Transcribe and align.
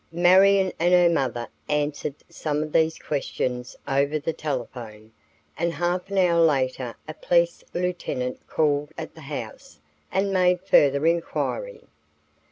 Marion 0.11 0.71
and 0.79 0.95
her 0.95 1.09
mother 1.11 1.47
answered 1.69 2.15
some 2.27 2.63
of 2.63 2.71
these 2.71 2.97
questions 2.97 3.75
over 3.87 4.17
the 4.17 4.33
telephone 4.33 5.11
and 5.55 5.73
half 5.73 6.09
an 6.09 6.17
hour 6.17 6.43
later 6.43 6.95
a 7.07 7.13
police 7.13 7.63
lieutenant 7.75 8.47
called 8.47 8.89
at 8.97 9.13
the 9.13 9.21
house 9.21 9.79
and 10.11 10.33
made 10.33 10.59
further 10.63 11.05
inquiry. 11.05 11.81